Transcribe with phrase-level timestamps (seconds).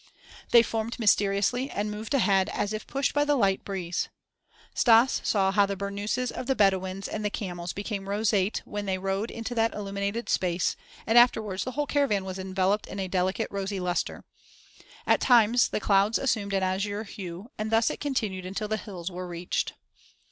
[0.49, 4.09] They formed mysteriously and moved ahead as if pushed by the light breeze.
[4.73, 8.97] Stas saw how the burnooses of the Bedouins and the camels became roseate when they
[8.97, 10.75] rode into that illuminated space,
[11.05, 14.23] and afterwards the whole caravan was enveloped in a delicate, rosy luster.
[15.05, 19.11] At times the clouds assumed an azure hue and thus it continued until the hills
[19.11, 19.73] were reached.